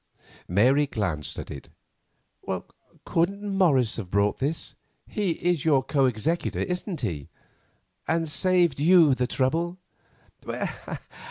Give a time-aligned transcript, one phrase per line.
[0.47, 1.69] Mary glanced at it.
[3.05, 9.77] "Couldn't Morris have brought this?—he is your co executor, isn't he?—and saved you the trouble?"